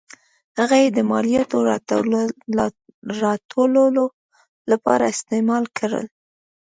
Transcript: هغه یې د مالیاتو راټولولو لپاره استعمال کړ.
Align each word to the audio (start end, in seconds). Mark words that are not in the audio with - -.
هغه 0.59 0.75
یې 0.83 0.89
د 0.93 0.99
مالیاتو 1.11 1.57
راټولولو 3.29 4.03
لپاره 4.71 5.03
استعمال 5.13 5.63
کړ. 5.77 5.91